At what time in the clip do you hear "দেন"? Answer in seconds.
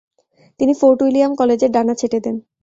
2.25-2.35